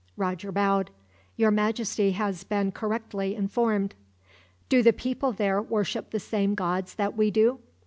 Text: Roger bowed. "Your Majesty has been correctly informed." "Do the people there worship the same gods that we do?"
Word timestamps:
Roger 0.17 0.51
bowed. 0.51 0.89
"Your 1.37 1.51
Majesty 1.51 2.13
has 2.13 2.43
been 2.43 2.71
correctly 2.71 3.35
informed." 3.35 3.93
"Do 4.67 4.81
the 4.81 4.93
people 4.93 5.31
there 5.31 5.61
worship 5.61 6.09
the 6.09 6.19
same 6.19 6.55
gods 6.55 6.95
that 6.95 7.15
we 7.15 7.29
do?" 7.29 7.59